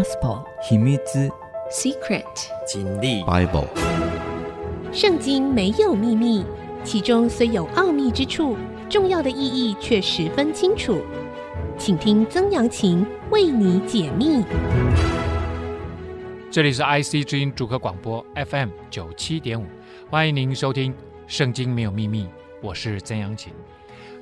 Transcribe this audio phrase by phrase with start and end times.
[0.00, 0.96] Gospel 秘密
[1.70, 2.24] Secret
[2.66, 3.66] 经历 Bible
[4.94, 6.42] 圣经没有秘密，
[6.82, 8.56] 其中虽有奥秘之处，
[8.88, 11.02] 重要的意义却十分清楚。
[11.76, 14.42] 请听曾阳晴为你解密。
[16.50, 19.66] 这里是 IC 之音主客广播 FM 九七点五，
[20.08, 20.94] 欢迎您收听
[21.26, 22.24] 《圣经没有秘密》，
[22.62, 23.52] 我是曾阳晴。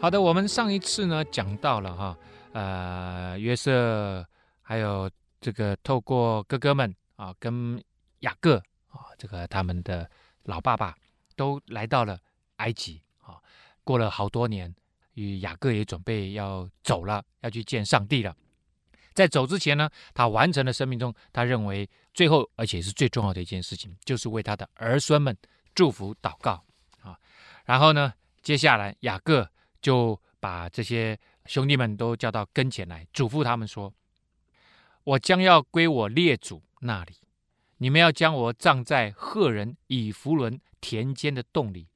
[0.00, 2.16] 好的，我们上一次呢讲到了哈，
[2.50, 4.26] 呃，约瑟
[4.60, 5.08] 还有
[5.40, 7.82] 这个透过哥哥们啊，跟
[8.20, 8.56] 雅各
[8.88, 10.10] 啊，这个他们的
[10.44, 10.96] 老爸爸
[11.36, 12.18] 都来到了
[12.56, 13.40] 埃及啊，
[13.84, 14.74] 过了好多年，
[15.14, 18.34] 与雅各也准备要走了，要去见上帝了。
[19.14, 25.36] 在走之前呢，他完成了生命中他认为最后而且是最重要的一件事情，就是为他的儿孙们
[25.74, 26.64] 祝福祷告
[27.00, 27.18] 啊。
[27.64, 28.12] 然后呢，
[28.42, 29.48] 接下来雅各。
[29.80, 33.94] 就把这些兄弟们都叫到跟前来，嘱咐他们说
[35.08, 37.14] ：“我将要归我列祖那里，
[37.78, 41.88] 你们要将我葬在赫人以弗伦田间的洞里，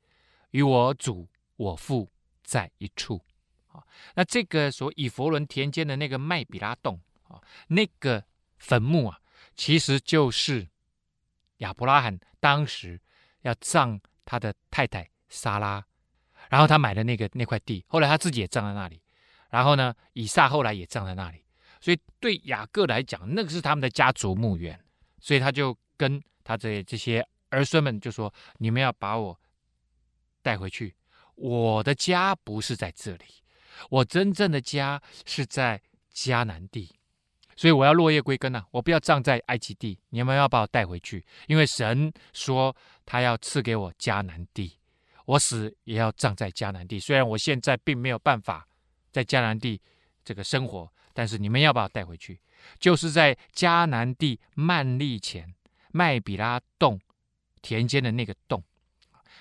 [0.53, 2.11] 与我祖我父
[2.43, 3.23] 在一处。”
[3.71, 8.25] 啊，那这个所以弗伦田间的那个麦比拉洞啊，那个
[8.57, 9.21] 坟墓啊，
[9.55, 10.67] 其实就是
[11.59, 12.99] 亚伯拉罕当时
[13.43, 15.85] 要葬他的太太撒拉。
[16.49, 19.03] 然后他买的那个那块地，后来他自己也葬在那里。
[19.51, 21.42] 然后呢，以撒后来也葬在那里。
[21.83, 24.81] 所以对雅各来讲，那个是他们的家族墓园。
[25.21, 29.39] 所以他就跟他的这些儿孙们就说：“你们要把我
[30.43, 30.95] 带回去，
[31.35, 33.25] 我的家不是在这里，
[33.91, 35.83] 我真正的家是在
[36.15, 36.95] 迦南地。
[37.57, 39.99] 所以我要落叶归根呐、我不要葬在埃及地。
[40.11, 42.75] 你们要把我带回去，因为神说
[43.05, 44.79] 他要赐给我迦南地。”
[45.25, 48.67] 我死也要葬在迦南地，虽然我现在并没有办法
[49.13, 49.81] 在迦南地
[50.25, 52.41] 这个生活，但是你们要把我带回去，
[52.79, 55.55] 就是在迦南地曼利前
[55.91, 57.01] 麦比拉洞
[57.61, 58.63] 田间的那个洞，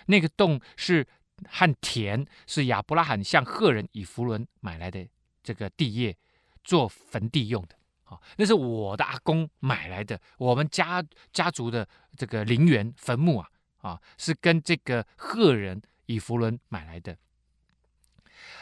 [0.06, 1.08] 那个洞是
[1.48, 5.08] 和田是亚伯拉罕向赫人以弗伦买来的
[5.44, 6.16] 这个地业
[6.64, 13.50] 做坟地用的啊，那是我的阿公买来的，我们家家族的这个陵园坟墓啊。
[13.82, 17.18] 啊，是跟这个赫人以弗伦买来的。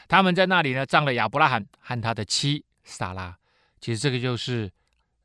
[0.07, 3.37] 他们在那里呢，葬了亚伯拉罕和他的妻撒拉。
[3.79, 4.71] 其实这个就是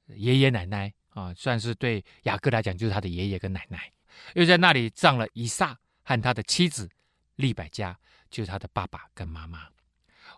[0.07, 3.91] 爷爷奶奶啊，算是对雅各来讲就是他的爷爷跟奶奶。
[4.35, 6.89] 又在那里葬了以撒和他的妻子
[7.37, 7.99] 利百加，
[8.31, 9.69] 就是他的爸爸跟妈妈。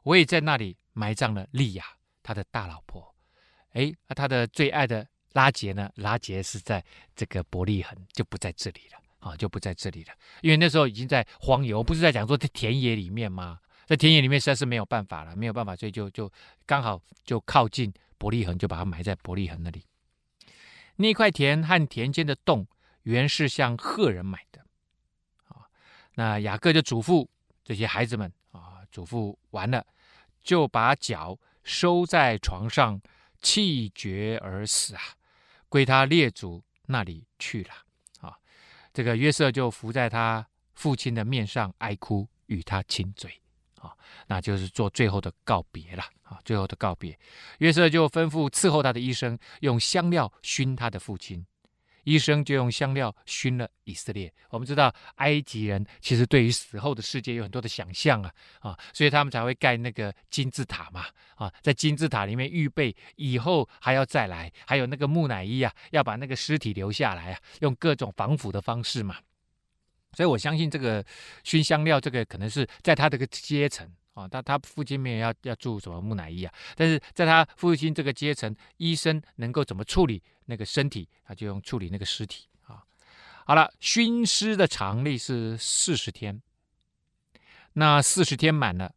[0.03, 1.85] 我也在那里埋葬了利亚，
[2.23, 3.15] 他的大老婆。
[3.73, 5.91] 哎，他的最爱的拉结呢？
[5.97, 6.83] 拉结是在
[7.15, 8.99] 这个伯利恒，就不在这里了。
[9.19, 13.59] 啊，就不在这里了，因为那时候已经在荒野，我不是在讲说在田野里面吗？
[13.87, 16.31] 在田野里面实在是没有办法了，没有办法，所以就就
[16.67, 19.85] 刚好就靠近伯利恒，就把它埋在伯利恒那里。
[20.97, 22.67] 那块田和田间的洞
[23.05, 24.61] 原是向赫人买的。
[25.45, 25.69] 啊，
[26.15, 27.29] 那雅各就嘱咐
[27.63, 29.87] 这些孩子们啊，嘱咐完了，
[30.43, 33.01] 就把脚收在床上，
[33.41, 35.03] 气绝而死啊，
[35.69, 37.75] 归他列祖那里去了
[38.21, 38.37] 啊。
[38.93, 40.45] 这个约瑟就伏在他
[40.75, 43.41] 父亲的面上哀哭，与他亲嘴，
[43.87, 43.95] 啊，
[44.27, 47.19] 那就是做最后的告别了，啊，最后的告别。
[47.59, 51.47] 约瑟就吩咐伺候他的医生用香料熏他的父亲。
[52.05, 54.33] 医生就用香料熏了以色列。
[54.51, 69.17] 我们知道埃及人其实对于死后的世界有很多的想象啊啊，所以他们才会盖那个金字塔嘛啊，在金字塔里面预备以后还要再来，还有那个木乃伊啊，要把那个尸体留下来啊，用各种防腐的方式嘛。
[70.16, 71.04] 所以我相信这个
[71.44, 73.87] 熏香料，这个可能是在他这个阶层。
[74.15, 82.82] 啊，他他父亲没有要要住什么木乃伊啊，但是在他父亲这个阶层，医生能够怎么处理那个身体，他就用处理那个尸体啊。
[83.44, 86.41] 好了，熏尸的常例是四十天，
[87.75, 88.91] 那四十天满了，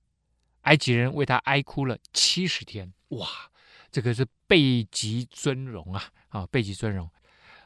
[0.61, 3.27] 埃及人为他哀哭了七十天，哇，
[3.91, 7.11] 这个是备极尊荣啊，啊，备极尊荣。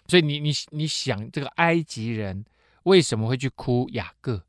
[0.07, 2.43] 所以你你你想，这个埃及人
[2.83, 4.45] 为什么会去哭雅各？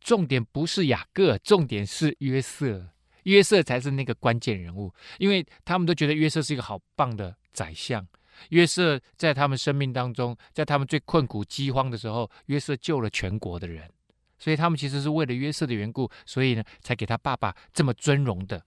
[0.00, 2.90] 重点不是雅各，重点是约瑟，
[3.22, 8.06] 约瑟才是那个关键人物，因为他们都觉得约瑟是一个好棒的宰相。
[8.50, 13.90] 约瑟在他们生命当中，在他们最困苦饥荒的时候，约瑟救了全国的人，
[14.38, 18.62] 所以他们其实是为了约瑟的缘故，所以呢，才给他爸爸这么尊荣的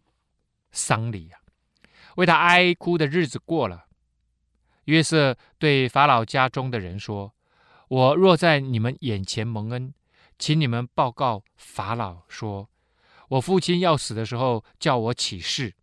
[0.71, 1.39] 丧礼啊。
[2.15, 3.85] 为他哀哭的日子过了，
[4.85, 7.31] 约瑟对法老家中的人说
[7.87, 9.93] ：“我若在你们眼前蒙恩。”
[10.39, 12.69] 请你们报告法老说
[13.29, 15.73] ：“我父亲要死的时候，叫我起誓，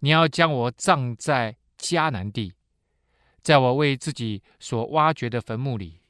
[0.00, 2.54] 你要将我葬在迦南地，
[3.42, 6.00] 在我为自己所挖掘的坟墓里。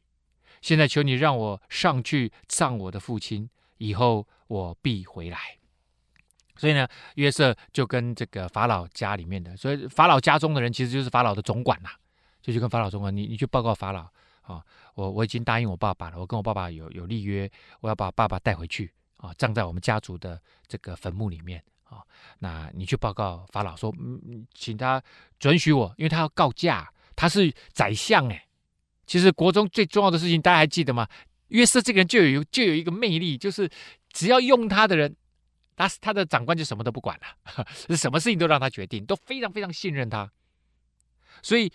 [0.63, 5.59] 现在求你让我上去葬我的父亲，以后我必回来。
[6.55, 6.87] 所以呢，
[7.17, 11.91] 约瑟就跟这个法老家里面的，所以法老家中的人其实就是法老的总管呐，
[12.41, 14.09] 就去跟法老总管，你你去报告法老
[14.45, 14.65] 啊，
[14.95, 17.51] 我我已经答应我爸爸了，我跟我爸爸有有立约，
[17.81, 22.03] 我要把爸爸带回去啊，葬在我们家族的这个坟墓里面啊。
[22.39, 25.03] 那你去报告法老说，嗯，请他
[25.39, 28.47] 准许我，因为他要告假，他是宰相哎。
[29.07, 31.09] 其实国中最重要的事情，大家还记得吗？
[31.49, 33.71] 约瑟这个人就有就有一个魅力，就是
[34.13, 35.17] 只要用他的人。
[35.77, 37.67] 他他的长官就什么都不管了，
[37.97, 40.31] 什么事情都让他决定，都非常非常信任他。
[41.43, 41.73] 所以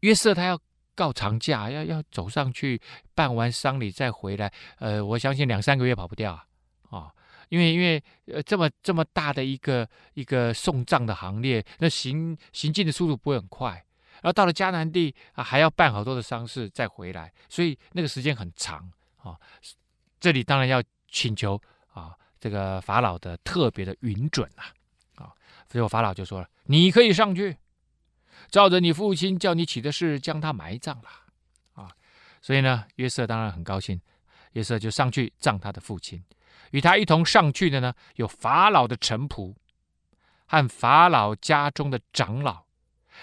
[0.00, 0.60] 约瑟他要
[0.98, 2.80] 告长假，要要走上去
[3.14, 4.52] 办完丧礼再回来。
[4.80, 6.44] 呃，我相信两三个月跑不掉啊，
[6.88, 7.12] 哦，
[7.50, 13.70] 因为因为呃这么这么大的一个一个送葬的行列，那行行进的速度不会很快，
[14.22, 18.90] 然后到了迦南地啊，还要办好多的丧事再回来，所以那个时间很长
[19.22, 19.38] 啊，
[20.18, 21.60] 这里当然要请求
[21.92, 22.12] 啊。
[22.40, 24.70] 这个法老的特别的允准啊，
[25.16, 25.32] 啊，
[25.68, 27.56] 最后法老就说了：“你可以上去，
[28.50, 31.08] 照着你父亲叫你起的事，将他埋葬了。”
[31.74, 31.90] 啊，
[32.40, 34.00] 所以呢，约瑟当然很高兴，
[34.52, 36.24] 约瑟就上去葬他的父亲。
[36.72, 39.54] 与他一同上去的呢，有法老的臣仆
[40.46, 42.64] 和法老家中的长老，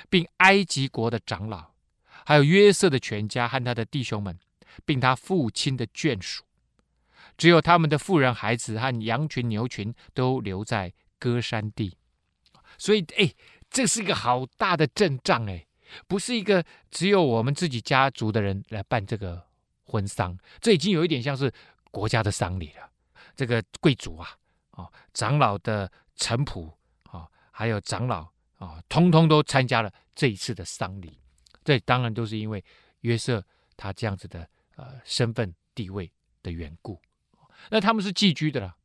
[0.10, 1.72] 并埃及国的长老，
[2.26, 4.40] 还有约瑟的全家和他的弟兄们，
[4.84, 6.44] 并他父亲的眷属。
[7.38, 11.98] 只有他们的妇人、孩子和羊群、牛群都留在歌山地，
[12.78, 13.34] 所以，哎，
[13.76, 15.68] 这是一个好大的阵仗，哎，
[16.08, 19.46] 不是一个只有我们自己家族的人来办这个
[19.84, 21.52] 婚丧，这已经有一点像是
[21.92, 22.90] 国家的丧礼了。
[23.36, 24.30] 这个贵族啊，
[24.72, 26.74] 哦，长老的臣仆
[27.12, 28.22] 啊，还有长老
[28.60, 31.20] 啊，通通都参加了这一次的丧礼。
[31.66, 32.64] 这当然都是因为
[33.02, 33.46] 约瑟
[33.76, 36.10] 他这样子的呃身份地位
[36.42, 36.98] 的缘故。
[37.70, 38.78] 那他们是寄居的了，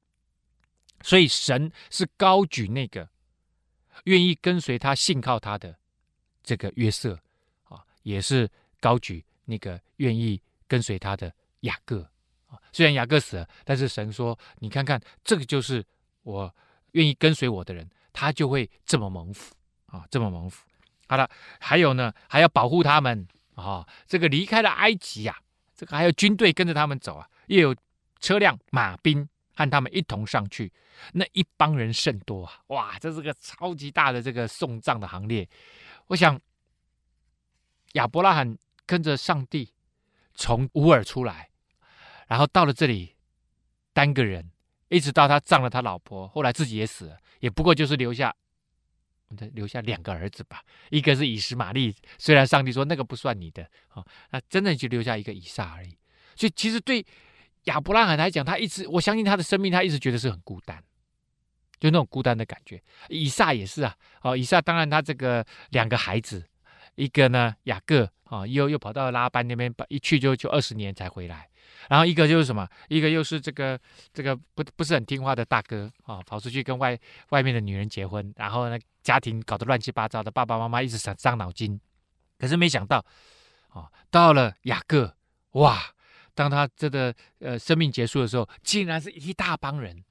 [1.03, 3.09] 所以神是高举那个
[4.05, 5.77] 愿意跟随他、信靠他的
[6.43, 7.19] 这个约瑟
[7.65, 8.49] 啊，也是
[8.81, 12.03] 高举那个愿意跟随他的雅各
[12.47, 12.59] 啊。
[12.73, 15.85] 虽然雅各死了，但是神说：“你看看，这个就是
[16.23, 16.55] 我
[16.93, 19.55] 愿意跟随我的人，他就会这么蒙福
[19.87, 20.67] 啊，这么蒙福。”
[21.09, 23.87] 好了，还有呢，还要保护他们啊。
[24.07, 25.39] 这个离开了埃及呀，
[25.75, 27.77] 这个还有军队跟着他们走啊，又有。
[28.23, 29.27] 车辆、马兵
[29.61, 30.73] 和他们一同上去，
[31.13, 32.63] 那一帮人甚多啊！
[32.69, 35.47] 哇，这是个超级大的这个送葬的行列。
[36.07, 36.41] 我想，
[37.93, 39.75] 亚伯拉罕跟着上帝
[40.35, 41.51] 从乌尔出来，
[42.27, 43.15] 然后到了这里，
[43.93, 44.51] 单个人，
[44.89, 48.35] 一直到他葬了他老婆，后来自己也死了，也不过就是留下，
[49.53, 50.65] 留下两个儿子吧。
[50.89, 55.99] 一个是以实玛利，虽然上帝说那个不算你的啊，那真的就留下一个以撒而已。
[56.35, 57.05] 所以其实对。
[57.65, 60.83] 亚伯拉罕来讲，他一直我相信他的生命，他一直觉得是很孤单，
[61.79, 62.83] 就那种孤单的感觉。
[63.09, 66.43] 以撒也是啊，哦，以撒当然他这个两个孩子，
[66.95, 71.49] 一个呢雅各啊，又又跑到拉班那边，一去就就二十年才回来。
[71.89, 73.79] 然后一个就是什么，一个又是这个
[74.13, 76.99] 这个不不是很听话的大哥啊，跑出去跟外
[77.31, 81.81] 外面的女人结婚，然后呢家庭搞得乱七八糟的，爸爸妈妈一直伤伤脑筋。
[82.39, 83.05] 可是没想到
[83.69, 85.15] 啊，到了雅各，
[85.53, 85.79] 哇！
[86.41, 90.03] 当他这个呃生命结束的时候，竟然是一大帮人。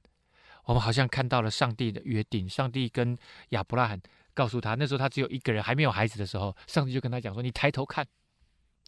[0.64, 2.48] 我们好像看到了上帝的约定。
[2.48, 3.18] 上帝跟
[3.48, 4.00] 亚伯拉罕
[4.32, 8.06] 告诉他，那时候他只有一个人，还没有孩子的时候，上帝就跟他讲说：“你抬头看，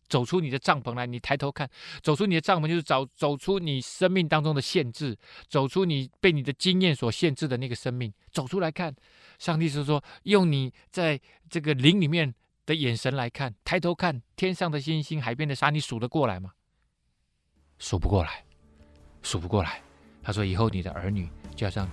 [0.09, 1.05] 走出你的帐篷来。
[1.05, 1.69] 你抬头看，
[2.01, 5.19] 走出你的帐篷，就是走走出你生命当中的限制，
[5.49, 8.95] 走出你被你的经验所限制的那个生命，走出来看。
[9.41, 11.21] 上帝是说，用你在
[11.51, 12.33] 这个灵里面
[12.67, 16.53] 的眼神来看，抬头看天上的星星，海边的沙，你数得过来吗？”
[17.83, 18.45] 数不过来，
[19.23, 19.81] 数不过来。
[20.23, 21.89] 他说：“以后你的儿女就要像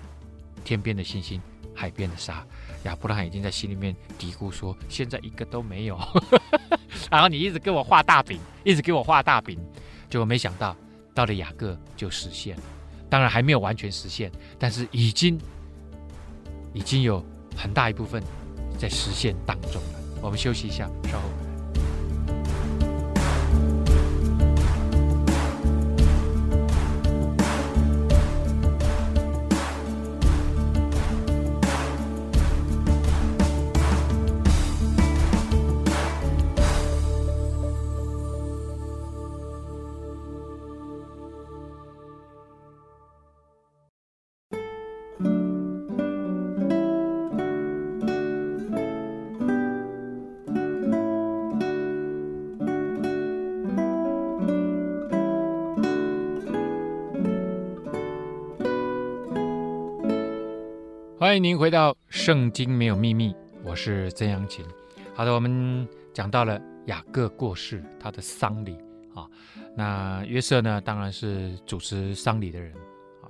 [0.63, 1.41] 天边的星星，
[1.75, 2.45] 海边的沙。”
[2.85, 5.99] 亚伯拉罕已经在心里面嘀咕说：“现在一个都没有。
[7.09, 9.59] ”然后你一直给我画大饼，一直给我画大饼，
[10.11, 10.77] 结果没想到
[11.15, 12.63] 到了雅各就实现了。
[13.09, 15.41] 当然还没有完全实现，但是已经
[16.71, 17.25] 已经有
[17.57, 18.21] 很大一部分
[18.77, 19.99] 在实现当中了。
[20.21, 21.48] 我们休息一下，稍后。
[61.29, 63.31] 欢迎您回到《圣经没有秘密》，
[63.63, 64.65] 我是曾阳琴。
[65.13, 68.75] 好的，我们讲到了雅各过世，他的丧礼
[69.13, 69.29] 啊，
[69.75, 72.73] 那约瑟呢，当然是主持丧礼的人
[73.21, 73.29] 啊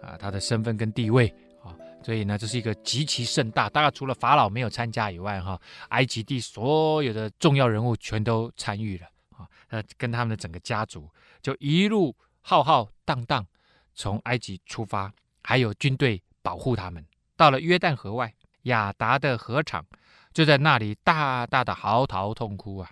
[0.00, 1.28] 啊，他的身份跟地位
[1.62, 5.60] 啊，所以呢，这是一个极其盛大，大概除了法老没有参加以外，哈，
[5.90, 11.06] 埃及地所有的重要人物全都参与了啊，那跟他们的整个家族
[11.42, 13.46] 就一路浩浩荡荡
[13.94, 15.12] 从埃及出发。
[15.46, 17.04] 还有军队保护他们，
[17.44, 18.32] 到了约旦河外
[18.62, 19.84] 亚达的河场，
[20.32, 22.90] 就在那里大大的嚎啕痛哭啊！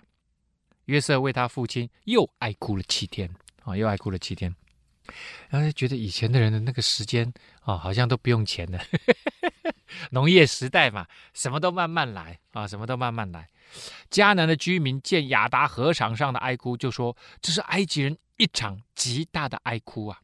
[0.85, 3.27] 约瑟为他父亲又哀哭了七天
[3.63, 4.55] 啊，又哀哭了七天。
[5.49, 8.79] 然后就觉得以前的人的那个时间啊，好像都不用钱的，
[10.11, 13.49] 农业时代嘛，什么都慢慢来啊，什么都慢慢来。
[14.11, 20.19] 迦南的居民见亚达河场上的哀哭，就说这是埃及人一场极大的哀哭啊。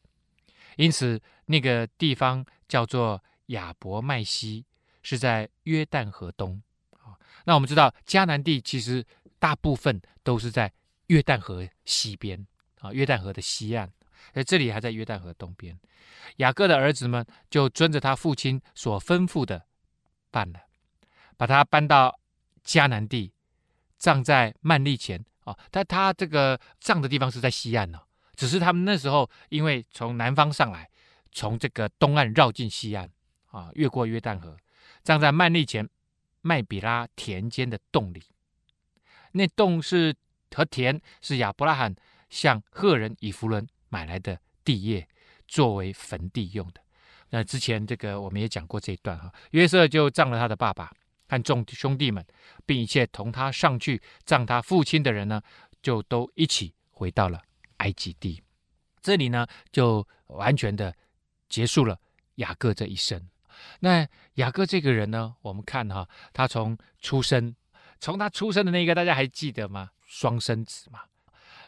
[0.75, 4.65] 因此，那个地方叫做亚伯麦西，
[5.03, 6.61] 是在约旦河东。
[6.91, 7.13] 啊，
[7.45, 9.05] 那我们知道迦南地其实
[9.37, 10.71] 大部分都是在
[11.07, 12.45] 约旦河西边
[12.79, 13.89] 啊，约旦河的西岸，
[14.33, 15.79] 而这里还在约旦河东边。
[16.37, 19.65] 雅各的儿子们就遵着他父亲所吩咐的
[20.31, 20.59] 办了，
[21.37, 22.19] 把他搬到
[22.65, 23.33] 迦南地，
[23.97, 25.23] 葬在曼利前。
[25.45, 27.99] 啊，但他这个葬的地方是在西岸呢。
[28.35, 30.87] 只是他们那时候因为从南方上来，
[31.31, 33.09] 从这个东岸绕进西岸，
[33.49, 34.57] 啊，越过约旦河，
[35.03, 35.87] 葬在曼利前
[36.41, 38.23] 麦比拉田间的洞里。
[39.33, 40.15] 那洞是
[40.55, 41.95] 和田是亚伯拉罕
[42.29, 45.07] 向赫人以弗伦买来的地业，
[45.47, 46.81] 作为坟地用的。
[47.29, 50.91] 那之前这个我们也讲过这一段哈，约瑟就葬了他的爸爸
[51.27, 52.25] 和众兄弟们，
[52.65, 55.41] 并一切同他上去葬他父亲的人呢，
[55.81, 57.41] 就都一起回到了。
[57.77, 58.43] 埃及地，
[59.01, 60.93] 这里呢就完全的
[61.47, 61.97] 结束了
[62.35, 63.29] 雅各这一生。
[63.79, 67.55] 那雅各这个人呢，我们看哈，他从出生，
[67.99, 69.89] 从他出生的那一个，大家还记得吗？
[70.05, 71.01] 双生子嘛。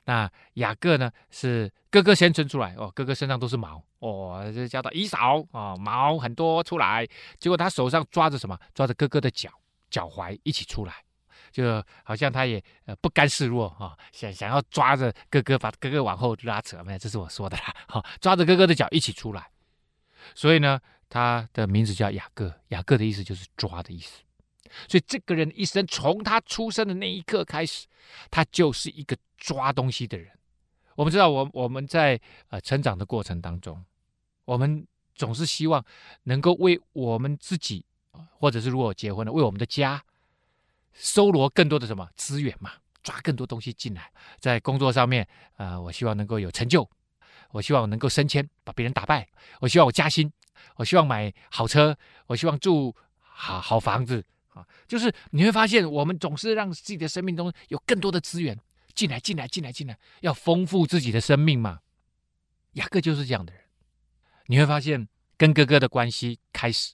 [0.06, 7.08] 那雅各呢是哥哥先生出来哦，哥哥身上都是毛哦，就叫到一扫啊，毛很多出来，
[7.40, 8.58] 结果他手上抓着什么？
[8.74, 9.50] 抓着哥哥的脚
[9.90, 10.94] 脚踝一起出来。
[11.52, 19.50] 就好像他也呃不甘示弱哈，想想要抓着哥哥，把哥哥往后拉扯，没有，这是我说的啦，哈，抓着哥哥的脚一起出来，
[20.34, 20.80] 所以呢，
[21.12, 24.22] 他的名字叫雅各，雅各的意思就是抓的意思，
[24.88, 27.86] 所以这个人一生从他出生的那一刻开始，
[28.32, 30.32] 他就是一个抓东西的人。
[30.96, 33.84] 我们知道，我我们在呃成长的过程当中，
[34.46, 35.86] 我们总是希望
[36.24, 37.86] 能够为我们自己，
[38.40, 40.04] 或者是如果结婚了，为我们的家。
[40.94, 45.26] 搜罗更多的什么资源嘛，抓更多东西进来，在工作上面，
[45.56, 46.88] 呃，我希望能够有成就，
[47.52, 49.28] 我希望我能够升迁，把别人打败，
[49.60, 50.32] 我希望我加薪，
[50.76, 58.58] 我希望买好车，我希望住好好房子啊，就是你会发现，我们总是让自己的生命中有更多的资源
[58.94, 61.80] 进来，进来，进来，进来，要丰富自己的生命嘛。
[62.74, 63.62] 雅各就是这样的人，
[64.48, 66.94] 你会发现跟哥哥的关系开始，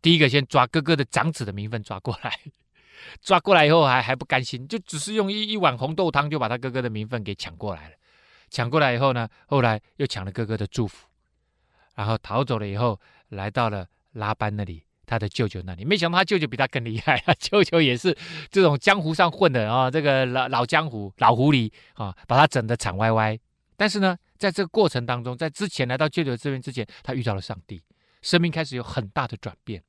[0.00, 2.38] 第一个先抓哥哥的长子的名分抓过来。
[3.20, 7.96] 抓过来以后还还不甘心，就只是用一一碗红豆汤就把他哥哥的名分给抢过来了。
[8.52, 11.06] 抢过来以后呢，后来又抢了哥哥的祝福，
[11.94, 15.86] 然后逃走了以后，来到了拉班那里，他的舅舅那里。
[15.86, 17.32] 没想到他舅舅比他更厉害啊！
[17.40, 18.14] 舅舅也是
[18.50, 23.38] 这种江湖上混的啊，这个老老江湖老狐狸啊，把他整得惨歪歪。
[23.74, 27.82] 但是呢，在这个过程当中，在之前来到舅舅这边之前，他遇到了上帝，
[28.20, 29.82] 生命开始有很大的转变。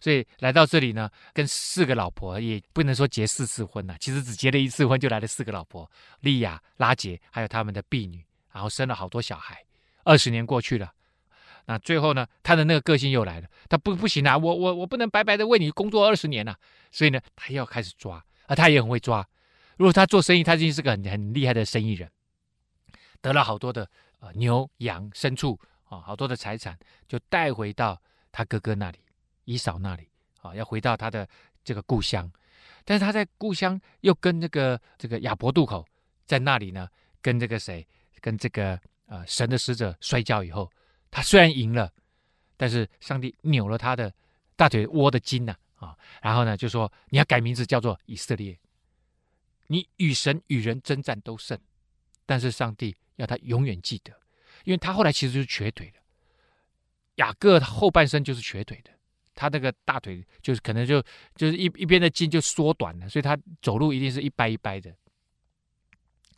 [0.00, 5.90] 所以来到这里呢，跟四个老婆也不能说结四次婚呐，其实只结了一次婚就来了四个老婆，
[6.20, 9.62] 莉亚、拉杰，还有他们的婢女，然后生了好多小孩。
[10.04, 10.92] 二十年过去了，
[11.64, 16.54] 那最后呢，他的那个个性又来了，他不不行啊，我我我不能白白的为你工作二十年呐，
[16.92, 19.26] 所以呢，他要开始抓，而他也很会抓。
[19.76, 22.08] 如果他做生意，他已经是个很很厉害的生意人，
[23.20, 23.90] 得了好多的
[24.20, 26.78] 呃牛羊牲畜啊，好多的财产，
[27.08, 28.98] 就带回到他哥哥那里。
[29.46, 30.06] 以扫那里
[30.42, 31.26] 啊，要回到他的
[31.64, 32.30] 这个故乡，
[32.84, 35.84] 但是他在故乡又跟这个这个亚伯渡口
[36.26, 36.88] 在那里呢，
[37.22, 37.86] 跟这个谁，
[38.20, 40.70] 跟这个呃神的使者摔跤以后，
[41.10, 41.92] 他虽然赢了，
[42.56, 44.12] 但是上帝扭了他的
[44.54, 48.58] 大腿窝的筋呐啊，然后呢就说你要改名字叫做以色列，
[49.68, 51.58] 你与神与人征战都胜，
[52.24, 54.12] 但是上帝要他永远记得，
[54.64, 56.00] 因为他后来其实就是瘸腿的，
[57.16, 58.90] 雅各后半生就是瘸腿的。
[59.36, 61.00] 他那个大腿就是可能就
[61.36, 64.96] 就是一一边的筋就缩短了，所以他走路一定是一掰一掰的。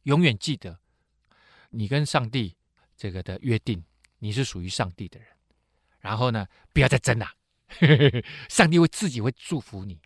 [0.03, 0.79] 永远记得，
[1.71, 2.57] 你跟上帝
[2.97, 3.83] 这个的约定，
[4.19, 5.29] 你是属于上帝的人。
[6.01, 7.27] 然后呢，不要再争了
[8.49, 10.01] 上帝会自己会祝福你。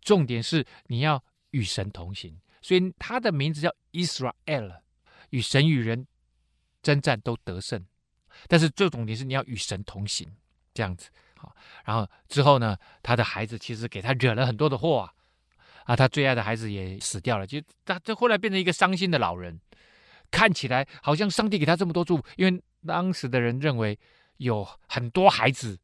[0.00, 4.80] 重点是你要与神同行，所以他的名字叫 Israel，
[5.30, 6.06] 与神与人
[6.82, 7.86] 征战都得胜。
[8.48, 10.34] 但是最重点是你要与神同行，
[10.74, 11.54] 这样子好。
[11.84, 15.12] 然后之后呢，他的孩子其实给他惹了很多的祸啊，
[15.84, 19.60] 啊，他最爱的孩子也死掉了，就他这后来变成一个伤心的老人。
[20.30, 23.98] 看起来好像上帝给他这么多祝福，因为当时的人认为
[24.38, 25.78] 有很多孩子，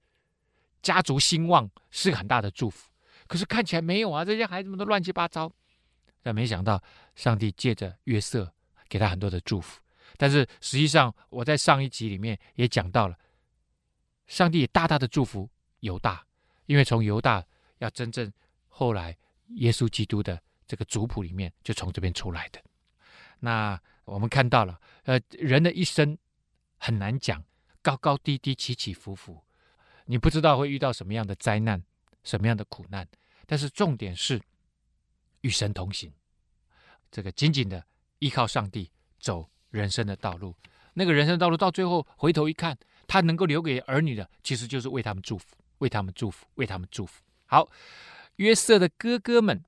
[0.81, 2.91] 家族兴旺是个很大的祝福。
[3.27, 5.53] 可是看起来没有啊，这些孩子们都乱七八糟。
[6.23, 6.83] 但没想到
[7.15, 8.51] 上帝借着约瑟
[8.89, 9.81] 给他很多的祝福。
[10.17, 13.15] 但是实际上我在上一集里面也讲到了，
[14.29, 16.25] 上帝也大大的祝福犹大，
[16.67, 17.45] 因为从犹大
[17.79, 18.33] 要真正
[18.69, 19.17] 后来
[19.57, 22.63] 耶稣基督的这个族谱里面就从这边出来的。
[23.41, 26.17] 那我们看到了，呃，人的一生
[26.77, 27.43] 很难讲，
[27.83, 29.43] 高高低低，起起伏伏，
[30.05, 31.83] 你不知道会遇到什么样的灾难，
[32.23, 33.09] 什么样的苦难。
[33.47, 34.41] 但是重点是
[35.41, 36.13] 与神同行，
[37.11, 37.83] 这个紧紧的
[38.19, 40.55] 依靠上帝走人生的道路。
[40.95, 42.77] 那个人生道路到最后回头一看，
[43.09, 47.21] 他能够留给儿女的，其实就是为他们祝福，为他们祝福，为他们祝福。
[47.47, 47.69] 好，
[48.37, 49.65] 约瑟的哥哥们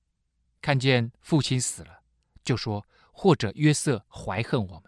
[0.62, 2.02] 看见父亲死了，
[2.44, 2.86] 就说。
[3.12, 4.84] 或者约瑟怀恨我们，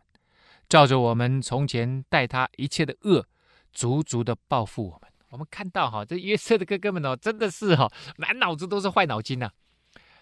[0.67, 3.27] 照着我们从前待他一切的恶，
[3.75, 5.11] 足足的报复我们。
[5.29, 9.51] 我们看到哈，这约瑟的哥哥们哦，真的是哈，满脑子都是坏脑筋呐。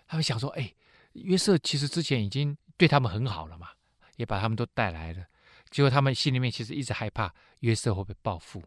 [0.09, 0.75] 他们想说，哎，
[1.13, 3.69] 约瑟其实之前已经对他们很好了嘛，
[4.17, 5.25] 也把他们都带来了。
[5.71, 8.63] 结果他们心里面其实一直害怕约瑟会被报复，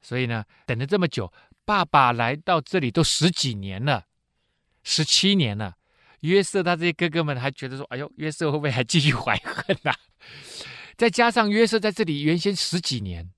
[0.00, 1.32] 所以呢，等了这么久，
[1.64, 4.06] 爸爸来到这里都十几年了，
[4.82, 5.76] 十七年了。
[6.20, 9.94] 约瑟他这些哥哥们还觉得说：“哎呦，约瑟会不会还继续怀恨呐？
[10.96, 13.30] ”再加上约瑟在这里原先十几年，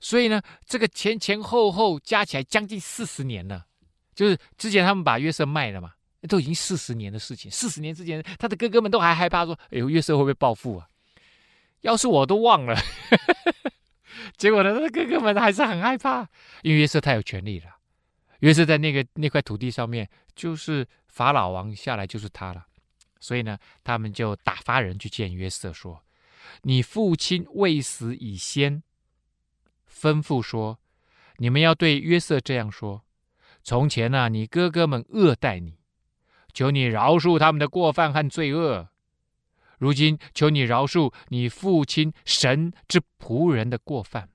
[0.00, 3.66] 所以呢，这个前前后后加起来将近四十年了。
[4.14, 5.92] 就是之前他们把约瑟卖了嘛，
[6.28, 7.50] 都已经四十年的事情。
[7.50, 10.86] 四十年之前，他的哥哥们都还害怕说：“哎呦，约瑟会不会报复啊？”
[11.82, 12.76] 要是我都忘了。
[14.36, 16.28] 结果呢，他哥哥们还是很害怕，
[16.62, 17.66] 因为约瑟太有权力了。
[18.40, 20.86] 约瑟在那个那块土地上面，就是。
[21.10, 22.66] 法老王下来就是他了，
[23.18, 26.04] 所以呢，他们就打发人去见约瑟，说
[26.62, 28.84] ：“你父亲未死以先，
[29.90, 30.78] 吩咐说，
[31.38, 33.02] 你们要对约瑟这样说：
[33.64, 35.80] 从前呢、你哥哥们恶待你，
[36.52, 38.86] 求你饶恕他们的过犯和罪恶；
[39.78, 44.28] 如今求你饶恕你父亲神之仆人的过犯。”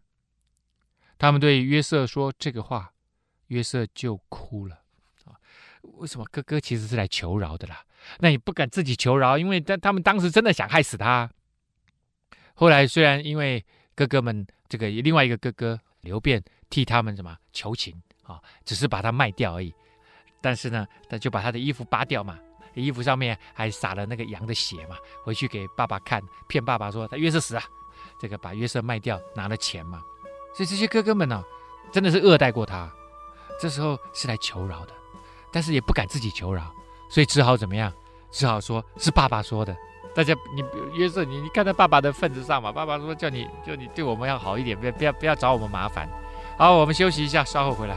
[1.19, 2.91] 他们对约瑟说这个话，
[3.47, 4.75] 约瑟就哭了。
[5.25, 5.37] 啊
[5.99, 7.85] 为什么哥哥其实是来求饶的啦？
[8.19, 11.29] 那你不敢自己求饶，因为他他们当时真的想害死他。
[12.55, 13.63] 后来虽然因为
[13.95, 19.73] 哥哥们这个另外一个哥哥刘辩替他们什么求情啊，只是把他卖掉而已。
[20.41, 22.37] 但是呢，他就把他的衣服扒掉嘛，
[22.81, 27.63] 衣服上面还洒了那个羊的血嘛，回去给爸爸看，骗爸爸说他约瑟死啊，
[28.17, 30.01] 这个把约瑟卖掉拿了钱嘛。
[30.53, 31.43] 所以这些哥哥们呢，
[31.91, 32.91] 真的是恶待过他，
[33.59, 34.93] 这时候是来求饶的。
[35.51, 36.63] 但是也不敢自己求饶，
[37.09, 37.93] 所以只好怎么样？
[38.31, 39.75] 只好说是爸爸说的。
[40.15, 40.63] 大家，你
[40.95, 42.71] 约瑟，你你看在爸爸的份子上嘛。
[42.71, 46.09] 爸爸说叫你，就你对我们要好一点，不要不要不要找我们麻烦。
[46.57, 47.95] 好，我们休息一下，稍后回来。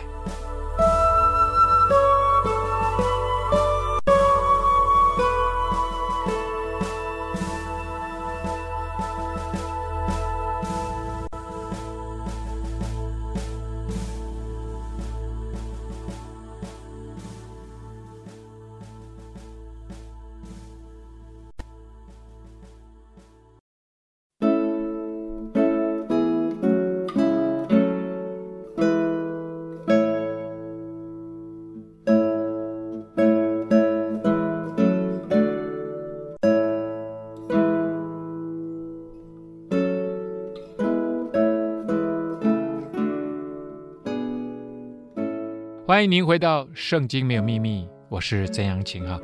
[45.86, 49.20] 欢迎您回到《圣经没有秘密》，我是曾阳晴哈。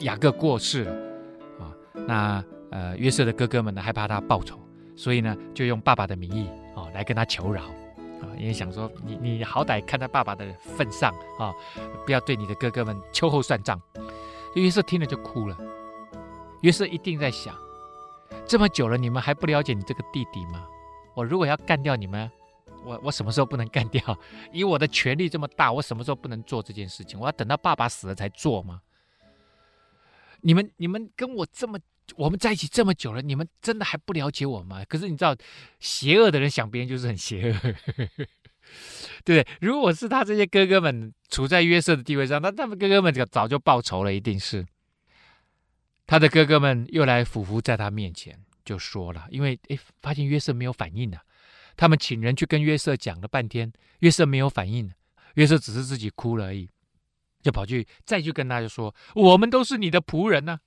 [0.00, 0.92] 雅各过世了
[1.60, 1.70] 啊，
[2.04, 4.58] 那呃约瑟的哥哥们呢，害怕他报仇，
[4.96, 11.54] 所以呢就用爸爸的名义啊来跟他求饶啊，因为想说你你好歹看在爸爸的份上啊，
[12.04, 13.80] 不要对你的哥哥们秋后算账。
[14.56, 15.56] 约瑟听了就哭了。
[16.62, 17.54] 约瑟一定在想，
[18.44, 20.66] 这么久了你们还不了解你这个弟弟吗？
[21.14, 22.28] 我如果要干掉你们。
[22.84, 24.02] 我我什么时候不能干掉？
[24.52, 27.18] 以我的权力这么大，我什么时候不能做这件事情？
[27.18, 28.80] 我要等到爸爸死了才做吗？
[30.40, 31.78] 你们你们跟我这么
[32.16, 34.84] 我们在一起这么久了，你们真的还不了解我吗？
[34.86, 35.36] 可是你知道，
[35.78, 37.58] 邪恶的人想别人就是很邪恶。
[39.24, 39.46] 对不对？
[39.60, 44.64] 如果是他这些哥哥们处在约瑟的地位上，那他们哥哥们早就报仇了，一定是。
[46.06, 51.20] 他的哥哥们又来俯伏在他面前，就说了，因为诶，发现约瑟没有反应啊，
[51.80, 54.92] 他们请人去跟约瑟讲了半天，约瑟没有反应，
[55.36, 56.68] 约瑟只是自己哭了而已，
[57.40, 60.60] 就跑去再去跟他就说：“我们都是你的仆人呢、啊。”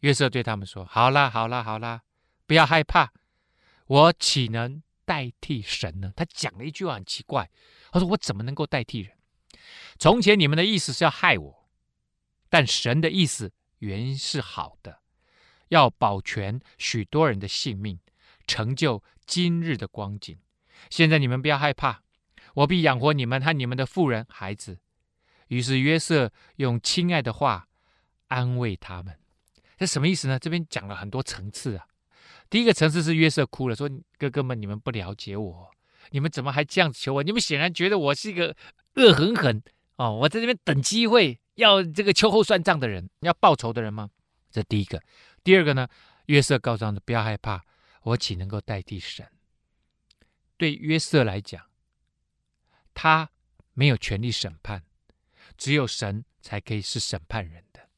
[0.00, 2.00] 约瑟对他们说：“好啦，好啦，好啦，
[2.46, 3.12] 不要害怕，
[3.86, 7.50] 我岂能代替神呢？”他讲了一句话很奇怪，
[7.92, 9.12] 他说：“我怎么能够代替人？
[9.98, 11.68] 从前你们的意思是要害我，
[12.48, 15.00] 但神的意思。”原是好的，
[15.68, 17.98] 要保全许多人的性命，
[18.50, 20.36] 成就今日的光景。
[20.90, 22.02] 现在你们不要害怕，
[22.54, 24.78] 我必养活你们和你们的妇人孩子。
[25.46, 27.68] 于是约瑟用亲爱的话
[28.26, 29.16] 安慰他们。
[29.78, 30.36] 这什么意思呢？
[30.36, 31.86] 这边讲了很多层次啊。
[32.50, 35.70] 第一个层次是约瑟哭了，说：“哥哥们，你们不了解我，
[36.10, 37.22] 你们怎么还这样子求我？
[37.22, 38.56] 你们显然觉得我是一个
[38.96, 39.62] 恶狠狠
[39.96, 44.08] 哦，我在这边等机会。”要这个秋后算账的人，要报仇的人吗？
[44.50, 45.02] 这第一个。
[45.44, 45.86] 第二个呢？
[46.26, 47.62] 约瑟告诉他们不要害怕，
[48.02, 49.28] 我岂能够代替神？
[50.56, 51.66] 对约瑟来讲，
[52.94, 53.30] 他
[53.72, 54.84] 没有权利审判，
[55.56, 57.88] 只有神才可以是审判人的。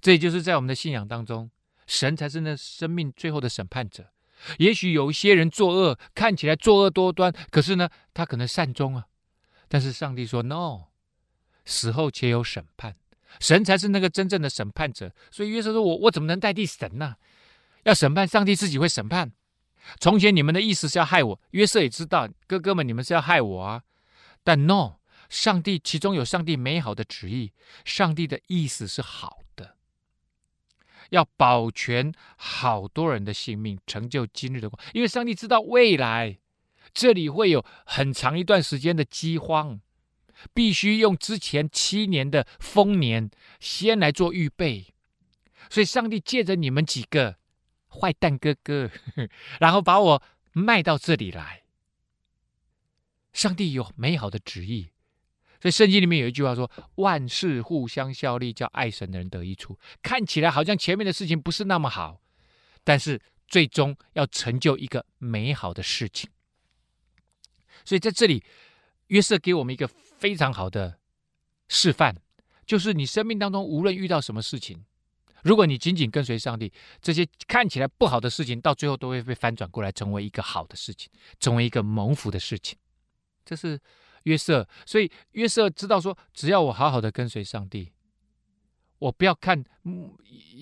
[0.00, 1.50] 这也就是在我们的信仰当中，
[1.86, 4.12] 神才是那生命最后的审判者。
[4.58, 9.06] 也许有一些人作恶，看起来作恶多端，可是呢，他可能善终啊。
[9.68, 10.86] 但是上帝说：“No。”
[11.64, 12.96] 死后且有审判，
[13.40, 15.14] 神才是那个真正的审判者。
[15.30, 17.16] 所以约瑟说：“我我怎么能代替神呢？
[17.84, 19.32] 要审判，上帝自己会审判。
[20.00, 23.82] 从前你们的意思是要害我，约瑟也知道，哥哥们你们是要害我啊。
[24.42, 24.96] 但 no，
[25.28, 27.52] 上帝其中有上帝美好的旨意，
[27.84, 29.76] 上帝的意思是好的，
[31.10, 34.82] 要保全好多人的性命，成就今日的光。
[34.92, 36.38] 因为上帝知道未来
[36.92, 39.80] 这里会有很长一段时间的饥荒。”
[40.52, 44.92] 必须用之前七年的丰年先来做预备，
[45.70, 47.36] 所以上帝借着你们几个
[47.94, 48.90] 坏蛋哥哥，
[49.60, 51.62] 然后把我卖到这里来。
[53.32, 54.90] 上帝有美好的旨意，
[55.60, 62.20] 所以圣经里面有一句话说：“万事互相效力，叫爱神的人得益处。”看起来好像前面的事情不是那么好，
[62.82, 66.30] 但是最终要成就一个美好的事情。
[67.84, 68.42] 所以在这里，
[69.08, 69.88] 约瑟给我们一个。
[70.16, 71.00] 非常好的
[71.68, 72.16] 示范，
[72.64, 74.86] 就是你生命当中无论遇到什么事情，
[75.44, 82.78] 如果你紧紧跟随上帝，这些看起来不好的事情，到最后都会被翻转过来，成为一个好的事情，成为一个蒙福的事情。
[83.44, 83.78] 这是
[84.22, 87.92] 约瑟，所以约瑟知道说，只要我好好的跟随上帝，
[88.98, 89.62] 我不要看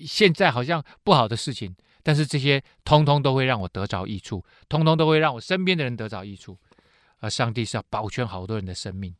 [0.05, 6.59] 现在好像不好的事情，但是这些通通都会让我得着益处，通通都会让我身边的人得着益处，
[7.19, 9.15] 而上帝是要保全好多人的生命。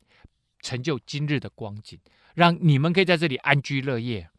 [0.59, 1.99] 成就今日的光景，
[2.35, 4.29] 让你们可以在这里安居乐业。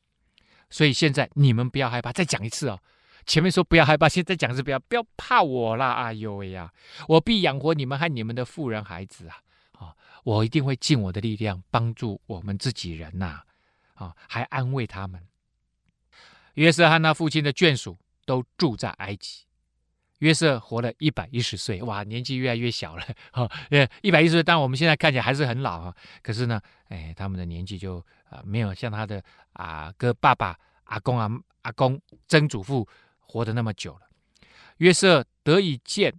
[0.71, 2.81] 所以现在你们不要害怕，再讲一次哦。
[3.27, 5.93] 前面说不要害怕，现在讲一次不要不要怕我啦！
[5.95, 6.71] 哎呦喂呀，
[7.09, 9.37] 我必养活你们和你们的富人孩子啊！
[9.73, 13.41] 啊，我一定会尽我的力量帮助我们自己人呐！
[13.95, 15.27] 啊，还安慰他们。
[16.55, 19.45] 约瑟和他父亲的眷属都住在埃及。
[20.19, 27.99] 约瑟活了一百一十岁，哇，年纪越来越小了，哈，呃，一百一十岁，但我们现在看起来还是很老啊，可是呢，哎，他们的年纪就
[28.31, 29.23] 啊、没有像他的
[29.53, 31.29] 啊哥、爸爸、阿公啊、
[31.63, 32.89] 阿公、曾祖父
[33.21, 34.01] 活得那么久了。
[34.79, 36.13] 约瑟得以见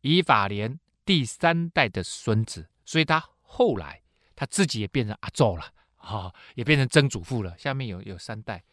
[0.00, 4.00] 以法莲第三代的孙子，所以他后来
[4.34, 5.64] 他自己也变成阿宙了，
[5.96, 7.56] 哈、也变成曾祖父了。
[7.58, 8.64] 下面有有三代，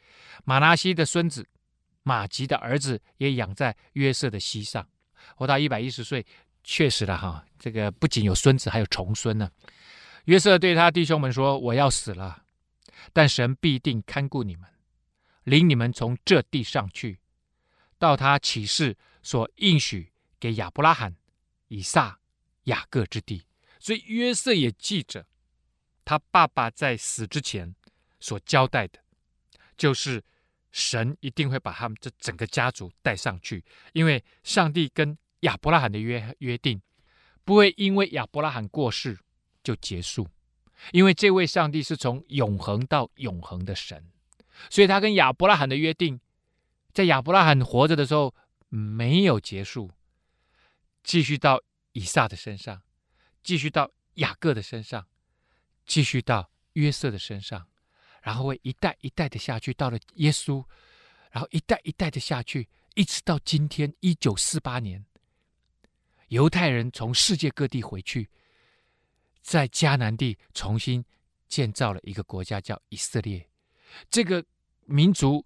[0.43, 1.47] 马拿西的孙子。
[2.03, 4.87] 马吉的儿子也养在约瑟的膝上，
[5.35, 6.25] 活到一百一十岁，
[6.63, 7.45] 确实了哈。
[7.59, 9.51] 这个不仅有孙子，还有重孙呢。
[10.25, 12.43] 约瑟对他弟兄们说：“我要死了，
[13.13, 14.67] 但神必定看顾你们，
[15.43, 17.19] 领你们从这地上去，
[17.99, 21.15] 到他启示所应许给亚伯拉罕、
[21.67, 22.19] 以撒、
[22.63, 23.45] 雅各之地。”
[23.79, 25.27] 所以约瑟也记着
[26.03, 27.75] 他爸爸在死之前
[28.19, 28.99] 所交代的，
[29.77, 30.23] 就是。
[30.71, 36.81] 神一定会把他们这整个家族带上去，因为上帝跟亚伯拉罕的约约定，
[37.43, 39.19] 不会因为亚伯拉罕过世
[39.63, 40.27] 就结束，
[40.91, 44.09] 因为这位上帝是从永恒到永恒的神，
[44.69, 46.19] 所以他跟亚伯拉罕的约定，
[46.93, 48.33] 在亚伯拉罕活着的时候
[48.69, 49.91] 没有结束，
[51.03, 52.81] 继续到以撒的身上，
[53.43, 55.07] 继续到雅各的身上，
[55.85, 57.67] 继续到约瑟的身上。
[58.21, 60.63] 然后会一代一代的下去，到了耶稣，
[61.31, 65.03] 然后一代一代的下去，一直到今天一九四八年，
[66.27, 68.29] 犹太人从世界各地回去，
[69.41, 71.03] 在迦南地重新
[71.47, 73.47] 建造了一个国家，叫以色列。
[74.09, 74.45] 这个
[74.85, 75.45] 民族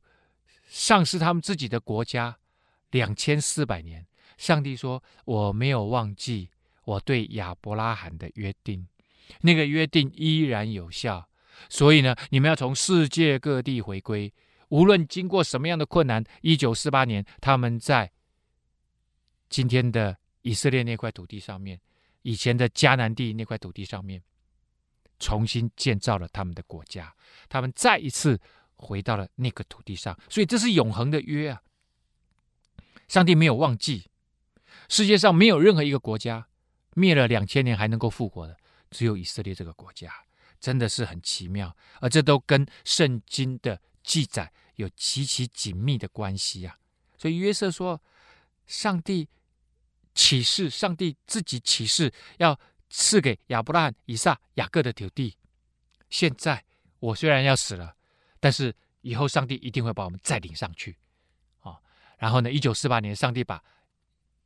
[0.68, 2.38] 丧失他们自己的国家
[2.92, 4.06] 两千四百年。
[4.38, 6.50] 上帝说：“我没有忘记
[6.84, 8.86] 我对亚伯拉罕的约定，
[9.40, 11.30] 那个约定依然有效。
[11.70, 14.34] 所以呢，你们要从世界各地回归，
[14.70, 16.24] 无论经过什么样的困难。
[16.42, 18.12] 一九四八年，他们在
[19.50, 21.80] 今天的以色列那块土地上面。”
[22.28, 24.20] 以前的迦南地那块土地上面，
[25.20, 27.16] 重新建造了他们的国家，
[27.48, 28.42] 他们再一次
[28.78, 31.62] 回到了那个土地上，所以这是永恒的约啊！
[33.08, 34.10] 上帝没有忘记，
[34.90, 36.48] 世界上没有任何一个国家
[36.96, 38.58] 灭了两千年还能够复活的，
[38.90, 40.12] 只有以色列这个国家，
[40.60, 46.78] 真的是很奇妙，而这都跟圣经的记载有极其紧密的关系啊！
[47.18, 48.02] 所以约瑟说，
[48.66, 49.28] 上帝。
[50.18, 52.58] 启示，上帝自己启示要
[52.90, 55.36] 赐给亚伯拉罕、以撒、雅各的土地。
[56.10, 56.64] 现在
[57.00, 57.94] 我虽然要死了，
[58.40, 60.96] 但是以后上帝一定会把我们再领上去。
[61.60, 61.78] 啊，
[62.18, 63.62] 然后呢，一九四八年，上帝把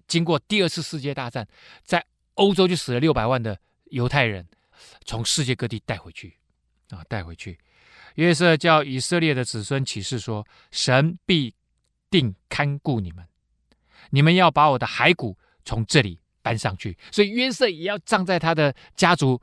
[0.07, 1.47] 经过第二次世界大战，
[1.83, 4.49] 在欧洲就死了六百万的犹太人，
[5.05, 6.37] 从世界各地带回去，
[6.89, 7.57] 啊，带回去。
[8.15, 11.53] 约瑟叫以色列的子孙启示说：神必
[12.09, 13.27] 定看顾你们，
[14.09, 15.37] 你们要把我的骸骨。
[15.65, 19.39] 从这里搬上去，所以约瑟也要葬在他的家族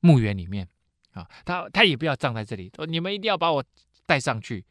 [0.00, 0.68] 墓园里面
[1.12, 1.26] 啊。
[1.46, 3.64] 他他也不要葬在这里，说你们一定要把我
[4.04, 4.66] 带上去。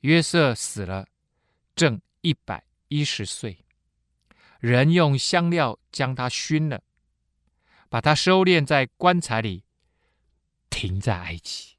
[0.00, 1.06] 约瑟死了，
[1.74, 3.64] 正一百一十岁，
[4.58, 6.82] 人用香料将他熏了，
[7.90, 9.64] 把他收敛在棺材里，
[10.70, 11.74] 停在埃及。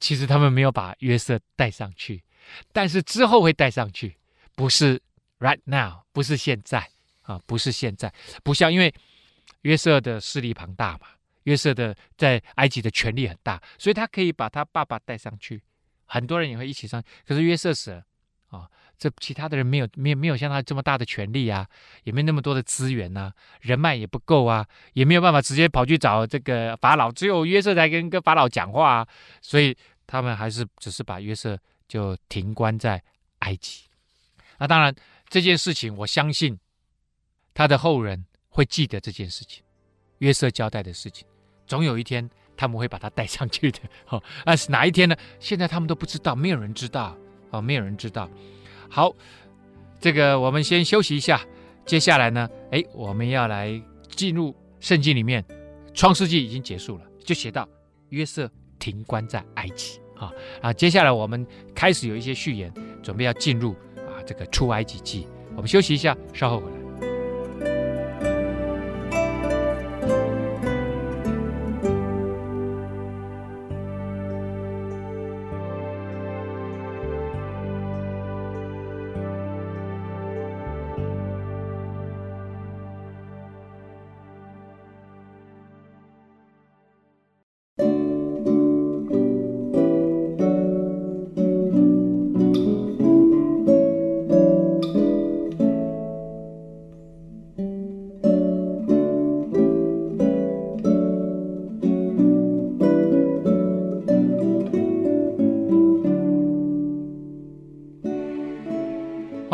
[0.00, 2.24] 其实他们没有把约瑟带上去，
[2.72, 4.16] 但是之后会带上去，
[4.54, 4.98] 不是
[5.38, 6.88] right now，不是现在。
[7.22, 8.92] 啊，不是现在，不像，因为
[9.60, 11.06] 约瑟的势力庞大嘛，
[11.44, 15.62] 约瑟的在埃及的权力很大，所以他可以把他爸爸带上去，
[16.04, 17.00] 很多人也会一起上。
[17.24, 18.04] 可是约瑟死了
[18.52, 21.66] 啊，这其他的人没有没有没有像他这么大的权力啊，
[22.04, 29.08] 也没那么多的资源啊，人脉也不够啊，也没有办法直接跑去找这个法老，只有约瑟才跟跟法老讲话啊，
[29.40, 33.02] 所以他们还是只是把约瑟就停关在
[33.40, 33.84] 埃及。
[34.58, 34.94] 那当然
[35.28, 36.58] 这件事情，我相信。
[37.54, 39.62] 他的后人会记得这件事情，
[40.20, 41.28] 约瑟交代的事情，
[41.66, 43.78] 总有一天他们会把他带上去的。
[44.08, 45.14] 哦，那是哪一天呢？
[45.38, 47.14] 现在他们都不知道，没有人知道，
[47.52, 48.28] 哦，没有人知道。
[48.88, 49.14] 好，
[50.00, 51.40] 这个我们先休息一下，
[51.86, 55.44] 接下来呢，哎，我们要来进入圣经里面，
[55.94, 57.68] 创世纪已经结束了，就写到
[58.08, 65.26] 约瑟停关在埃及啊啊，接下来我们开始有一些序言，准备要进入啊这个出埃及记。
[65.54, 66.81] 我们休息一下，稍后回来。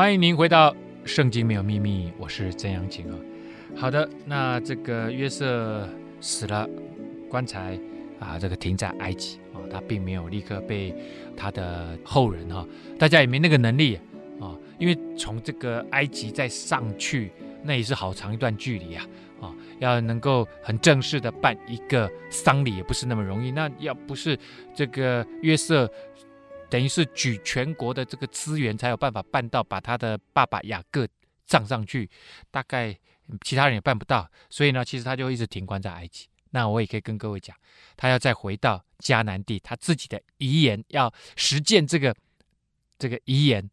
[0.09, 0.73] 欢迎您回到
[1.05, 3.18] 《圣经没有秘密》，我是曾阳晴啊。
[3.77, 5.87] 好的，那这个约瑟
[6.18, 6.66] 死了，
[7.29, 7.79] 棺材
[8.18, 10.94] 啊，这个停在埃及啊，他并没有立刻被
[11.37, 12.66] 他的后人哈，
[12.99, 14.01] 大家也没那个能力
[14.40, 17.31] 啊，因为从这个埃及再上去，
[17.62, 19.07] 那也是好长一段距离啊
[19.42, 23.51] 啊，要能够很正式的办一个丧礼，也不是那么容易。
[23.51, 24.38] 那要不是
[24.75, 25.87] 这个约瑟。
[26.70, 31.07] 等于是举全国的这个资源，才有办法办到把他的爸爸雅各
[31.46, 32.09] 葬上去，
[32.50, 32.98] 大概
[33.42, 36.26] 其他人也办不到，所以呢，其实他就一直停关在埃及。
[36.50, 37.57] 那我也可以跟各位讲，
[37.96, 42.14] 他要再回到迦南地，他自己的遗言要实践这个
[42.98, 43.68] 这个遗言。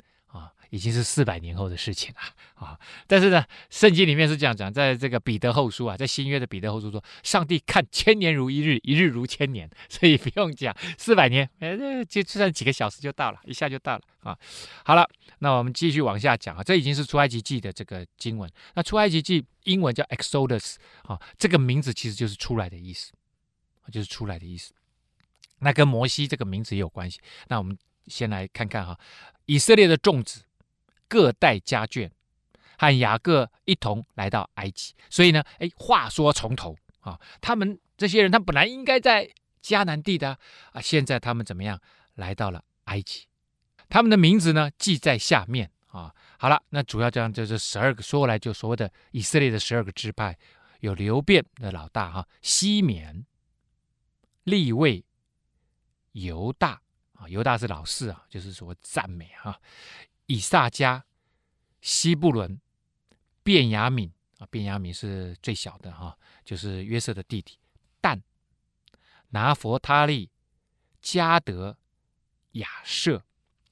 [0.75, 2.19] 已经是四百年后的事情了
[2.55, 2.77] 啊！
[3.07, 14.37] 但是呢，圣经里面是这样讲，在这个彼得后书啊，在新约的彼得后书说，上帝看千年如一日，一日如千年，所以不用讲四百年，哎，就就算几个小时就到了，一下就到了啊！
[14.83, 15.09] 好了，
[15.39, 18.51] 那我们继续往下讲啊，这已经是出埃及记的这个经文。
[18.73, 23.13] 那出埃及记英文叫 Exodus 啊，这个名字其实就是出来的意思，
[23.89, 24.73] 就是出来的意思。
[25.59, 27.21] 那跟摩西这个名字也有关系。
[27.47, 28.99] 那我们先来看看哈，
[29.45, 30.41] 以色列的众子。
[31.15, 32.11] 各带家眷，
[32.77, 34.93] 和雅各一同来到埃及。
[35.09, 39.29] 所以呢，哎，话说从头啊，他们这些人他本来应该在
[39.63, 40.37] 迦南地的
[40.73, 41.79] 啊，现在他们怎么样
[42.15, 43.27] 来到了埃及？
[43.87, 46.13] 他们的名字呢记在下面啊。
[46.37, 50.37] 好了，那主要这样就是十二个，说来就所谓的以色列的十二个支派，
[50.81, 53.25] 有流便的老大哈，西缅、
[54.43, 55.05] 利未、
[56.11, 56.81] 犹大
[57.13, 59.57] 啊，犹大是老四啊，就是说赞美哈，
[60.25, 61.01] 以萨迦、
[61.81, 62.59] 西布伦、
[63.43, 67.57] 便雅悯啊，便雅悯是最小的哈，就是约瑟的弟弟，
[68.01, 68.21] 但、
[69.29, 70.29] 拿佛他利、
[71.01, 71.77] 迦得、
[72.51, 73.23] 亚设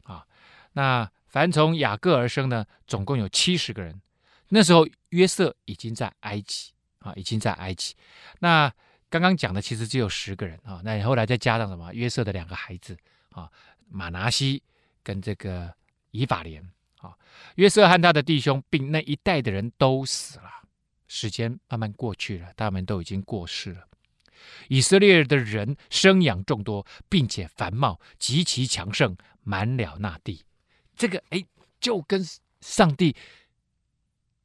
[0.04, 0.28] 啊，
[0.74, 1.12] 那。
[1.34, 4.00] 凡从雅各而生呢，总共有七十个人。
[4.50, 7.96] 那时候约瑟已经在埃及啊，已经在埃及。
[8.38, 8.72] 那
[9.10, 11.92] 刚刚讲的其实只有十个人啊，那后来再加上什么？
[11.92, 12.96] 约瑟的两个孩子
[13.32, 13.52] 啊，
[13.90, 14.62] 马拿西
[15.02, 15.74] 跟这个
[16.14, 16.66] 以法莲
[17.00, 17.14] 啊。
[17.56, 20.50] 约瑟和他的弟兄并那一代的人都死了。
[21.08, 23.88] 时间慢慢过去了，他们都已经过世了。
[24.68, 30.44] 以色列的人生养众多，并且繁茂，极其强盛，满了那地。
[30.96, 31.46] 这个哎，
[31.80, 32.26] 就跟
[32.62, 33.16] 上帝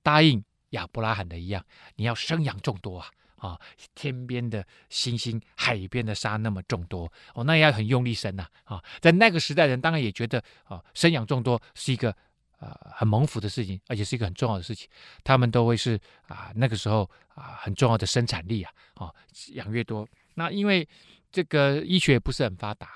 [0.03, 1.65] 答应亚伯拉罕的一样，
[1.97, 3.11] 你要生养众多啊！
[3.39, 3.59] 啊，
[3.95, 8.47] 天边的星星，海边的沙那么众多哦，那也要很用力生呐！
[8.65, 12.15] 啊，在那个时代人当然也觉得啊，生养众多是一个
[12.59, 14.89] 呃很蒙福的事情，而且是一个很重要的事情。
[15.25, 18.73] 他们都会是啊那个时候啊很重要的生产力啊！
[18.95, 19.15] 啊，
[19.55, 20.89] 养越多，那因为
[21.33, 22.89] 这个医学不是很发达。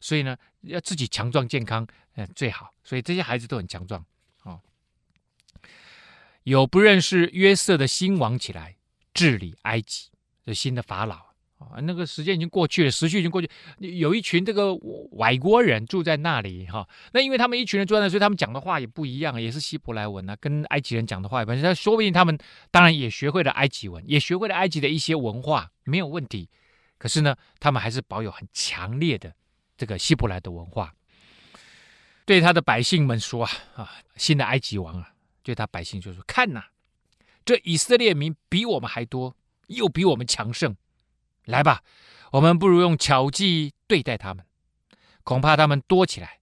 [0.00, 2.74] 所以呢，要自己强壮健康，嗯，最好。
[2.84, 4.04] 所以这些孩子都很强壮。
[4.42, 4.60] 哦，
[6.42, 8.76] 有不认识约瑟的新王起来
[9.14, 10.08] 治理埃及，
[10.44, 11.16] 这新的法老
[11.58, 13.48] 啊，那个时间已经过去了，时序已经过去。
[13.78, 14.74] 有一群这个
[15.12, 21.74] 外国人住在那里哈，那因为他们一群人住在那，所以他们讲的话也不一样，也是希伯来文啊，跟埃及人讲的话也不一样。
[21.74, 22.36] 说不定他们
[22.70, 26.48] 当然也学会了埃及文，也学会了埃及的一些文化，没有问题。
[26.98, 29.32] 可是呢，他们还是保有很强烈的。
[29.74, 30.94] 这个希伯来的文化，
[32.24, 35.10] 对他的百姓们说啊啊，新的埃及王啊，
[35.42, 36.62] 对他百姓就说：看呐，
[37.44, 39.36] 这以色列民比我们还多，
[39.68, 40.76] 又比我们强盛。
[41.44, 41.82] 来吧，
[42.32, 44.44] 我们不如用巧计对待他们，
[45.24, 46.40] 恐怕他们多起来，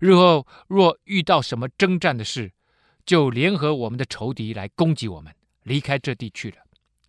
[0.00, 2.52] 日后若遇到什么征战的事，
[3.04, 6.56] 就联合我们的仇敌来攻击我们，离开这地去了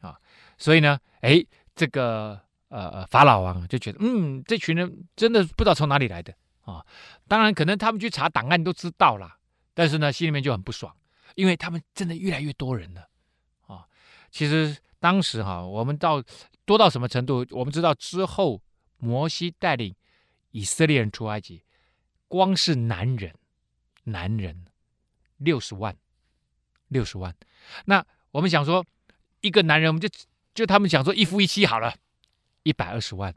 [0.01, 0.19] 啊。
[0.57, 2.41] 所以呢，哎，这个。
[2.69, 6.31] 呃呃，法老王就觉得，嗯，这群人真的不知道从哪里来的
[6.65, 6.85] 啊。
[7.27, 9.37] 当然，可能他们去查档案都知道了，
[9.73, 10.95] 但是呢，心里面就很不爽，
[11.33, 13.08] 因为他们真的越来越多人了。
[14.31, 16.23] 其实当时哈，我们到
[16.65, 17.45] 多到什么程度？
[17.51, 18.61] 我们知道之后，
[18.97, 19.95] 摩西带领
[20.51, 21.63] 以色列人出埃及，
[22.27, 23.33] 光是男人，
[24.03, 24.65] 男人
[25.37, 25.95] 六十万，
[26.87, 27.35] 六十万。
[27.85, 28.85] 那我们想说，
[29.41, 30.07] 一个男人，我们就
[30.53, 31.95] 就他们想说一夫一妻好了。
[32.63, 33.33] 一百二十万，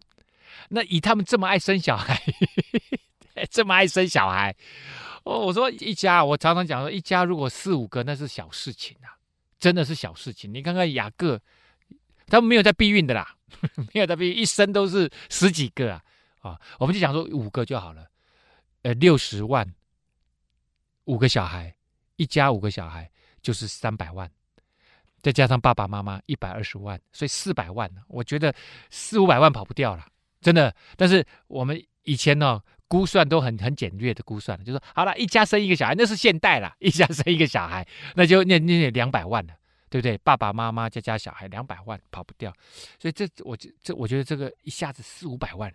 [0.71, 2.21] 那以他们这么爱生小孩，
[3.49, 4.55] 这么爱生小孩，
[5.23, 9.15] 哦，我说一家，我常常讲说，一家如果四五个，那是小事情啊，
[9.63, 10.53] 真的是小事情。
[10.53, 11.41] 你看看雅各，
[12.27, 13.37] 他们没有在避孕的啦，
[13.95, 16.03] 没有在避孕，一生都是十几个啊，
[16.41, 18.11] 啊，我们就讲说五个就好了，
[18.83, 19.73] 呃，六十万，
[21.05, 21.77] 五个小孩，
[22.17, 23.09] 一家五个小孩
[23.41, 24.29] 就是三百万。
[25.23, 27.89] 再加上爸爸妈妈一百二十万，所以四百万。
[28.09, 28.53] 我觉得
[28.91, 30.05] 四五百万跑不掉了，
[30.41, 30.75] 真的。
[30.97, 37.87] 但是我们以前呢，估算都很很简略的估算，就说好了，一家生一个小孩，那是现代了， 一家生一个小孩，
[38.17, 39.55] 那就那那两百万了，
[39.89, 40.17] 对不对？
[40.19, 42.53] 爸爸妈妈加加小孩两百万跑不掉，
[42.99, 45.73] 所以这我这我觉得这个一下子四五百万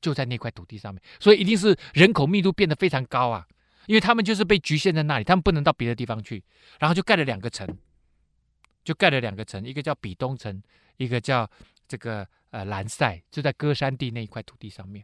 [0.00, 3.46] 就在那块土地上面，所以一定是人口密度变得非常高啊，
[3.86, 6.42] 因为他们就是被局限在那里，他们不能到别的地方去，
[6.78, 7.66] 然后就盖了两个城。
[8.84, 10.62] 就盖了两个城，一个叫比东城，
[10.98, 11.50] 一个叫
[11.88, 15.02] 这个呃兰塞，就在歌山地那一块土地上面。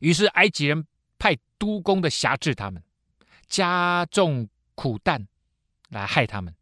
[0.00, 0.84] 于是埃及人
[1.18, 2.82] 派督工的辖制他们，
[3.46, 5.26] 加重苦担
[5.88, 6.54] 来害他们。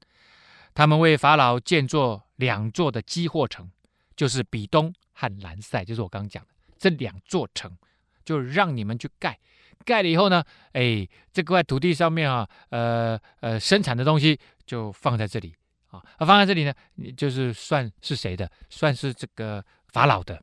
[0.75, 3.69] 他们为法老建造两座的积货城，
[4.15, 7.77] 就是比东和兰塞，就是我刚刚讲的这两座城，
[8.25, 9.39] 就让你们去盖。
[9.85, 15.55] 盖了以后呢，哎，这块土地上面啊，呃呃，生产的东西就放在这里。
[15.91, 16.75] 啊，放在这里呢，
[17.17, 18.51] 就是算是谁的？
[18.69, 20.43] 算是这个法老的。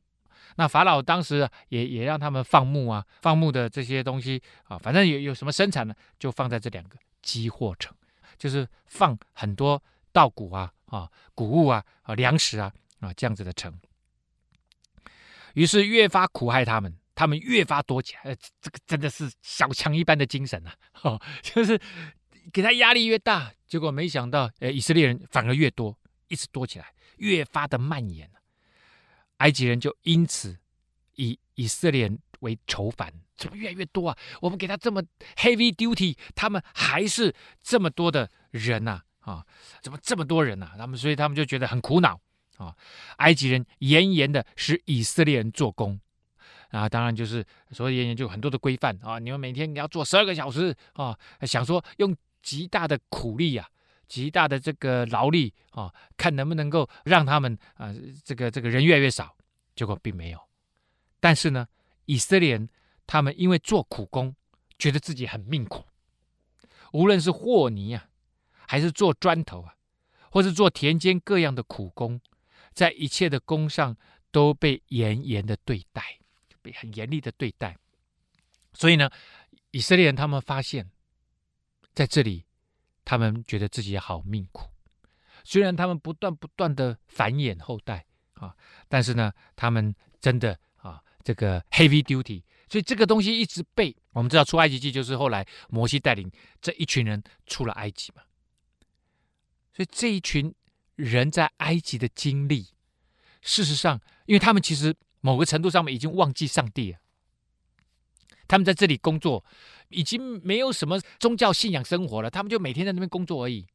[0.56, 7.94] 那法老当时也也让他们放牧啊，放牧的这些东西啊，反正有有什么生产呢，就放在这两个积货城，
[8.38, 9.82] 就是放很多
[10.12, 13.74] 稻谷啊啊，谷物啊啊，粮食啊啊这样子的城。
[15.54, 18.22] 于是越发苦害他们，他们越发多起来。
[18.24, 20.72] 呃，这个真的是小强一般的精神呐，
[21.04, 21.80] 哦， 就是。
[22.54, 25.98] 给他压力越大，结果没想到，呃，以色列人反而越多，
[26.28, 28.30] 一直多起来，越发的蔓延。
[29.38, 30.58] 埃及人就因此
[31.16, 34.18] 以以色列人为愁烦，怎么越来越多啊？
[34.42, 35.02] 我们给他这么
[35.38, 39.46] heavy duty，他们还是这么多的人呐，啊，
[39.82, 40.72] 怎么这么多人呐？
[40.78, 42.20] 他们所以他们就觉得很苦恼
[42.58, 42.76] 啊。
[43.18, 46.00] 埃及人严严的使以色列人做工。
[46.72, 53.70] 啊，当然就是所谓研究很多的规范啊，你们每天你要做十二个小时啊，想说用极大的苦力啊，
[54.08, 57.94] 极大的这个劳力啊，看能不能够让他们啊，
[58.24, 59.36] 这个这个人越来越少，
[59.76, 60.40] 结果并没有。
[61.20, 61.68] 但是呢，
[62.06, 62.70] 以色列人
[63.06, 64.36] 他们因为做苦工，
[64.78, 65.86] 觉得自己很命苦，
[66.94, 68.08] 无论是和泥啊，
[68.68, 69.76] 还是做砖头啊，
[70.32, 72.22] 或是做田间各样的苦工，
[72.74, 73.98] 在一切的工上
[74.32, 76.20] 都被严严的对待。
[76.62, 77.78] 被很严厉的对待，
[78.74, 79.08] 所以呢，
[79.70, 80.90] 以色列人他们发现，
[81.94, 82.44] 在这里，
[83.06, 84.68] 他们觉得自己好命苦。
[85.44, 88.54] 虽然他们不断不断的繁衍后代啊，
[88.90, 96.30] 但是呢，他们真的啊，这个 heavy duty，所以这个东西一直被我们知道，出埃及记就是后来摩西带领
[96.60, 98.24] 这一群人出了埃及嘛。
[99.72, 100.54] 所以这一群
[100.96, 102.68] 人在埃及的经历，
[103.42, 104.94] 事实上，因为他们其实。
[105.22, 107.00] 某个程度上面已经忘记上帝了，
[108.48, 109.44] 他们在这里工作，
[109.90, 113.66] 已经没有什么宗教信仰生活了，他们就每天在那边工作而已。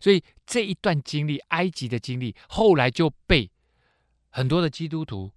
[0.00, 3.50] 所以这一段经历，埃及的经历，后来就被
[4.30, 5.32] 很多的基督徒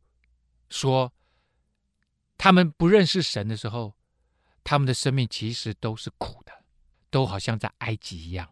[0.69, 1.11] 说，
[2.37, 3.93] 他们不认识神的时候，
[4.63, 6.51] 他们的生命其实都是苦的，
[7.09, 8.47] 都好像在埃及一样。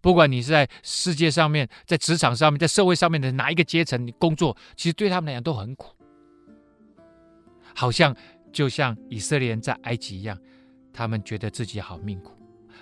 [0.00, 5.94] 不管你是在世界上面，在职场上面，在社会上面的哪一个阶层，你工作其实对他们来讲都很苦，
[7.74, 8.16] 好像
[8.54, 10.38] 就像以色列人在埃及一样，
[10.92, 12.32] 他们觉得自己好命苦，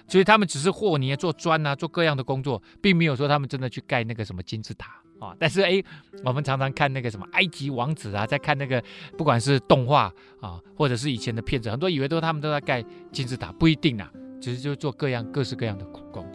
[0.06, 5.34] 所以他们只是和泥做砖啊，做各样的工作，并没有说他们真的去盖那个什么金字塔啊。
[5.40, 5.82] 但是哎，
[6.24, 8.80] 我们常常看那个什么埃及王子啊，在看那个
[9.18, 14.08] 不管是动画啊，或者是以前的片子，很多以为都他们都在盖金字塔，不一定啊，
[14.40, 16.30] 其实就做各样各式各样的苦工。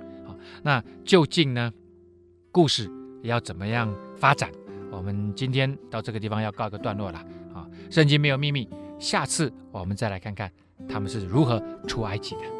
[0.63, 1.71] 那究竟呢？
[2.51, 2.89] 故事
[3.21, 4.49] 要怎么样发展？
[4.89, 7.19] 我们今天到这个地方要告一个段落了
[7.53, 7.67] 啊！
[7.91, 8.67] 圣经没有秘密，
[8.99, 10.51] 下次我们再来看看
[10.87, 12.56] 他们是如何出埃及的。